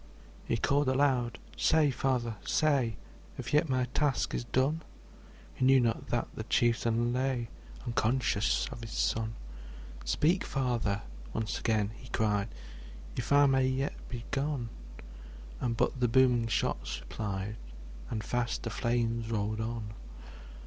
[0.47, 2.95] He called aloud, ``Say, Father, say,
[3.37, 4.81] If yet my task is done!''
[5.53, 7.49] He knew not that the chieftain lay
[7.85, 9.35] Unconscious of his son.
[10.03, 11.03] ``Speak, Father!''
[11.33, 12.47] once again he cried,
[13.15, 14.69] ``If I may yet be gone!''
[15.59, 17.57] And but the booming shots replied,
[18.09, 19.93] And fast the flames rolled on on.